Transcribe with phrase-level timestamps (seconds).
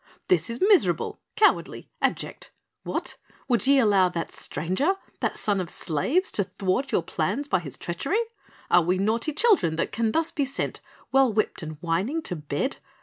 [0.29, 2.49] "This is miserable, cowardly, abject!
[2.81, 3.17] What?
[3.47, 7.77] Would ye allow that stranger, that son of slaves, to thwart your plans by his
[7.77, 8.17] treachery?
[8.71, 12.77] Are we naughty children that can thus be sent, well whipped and whining to bed?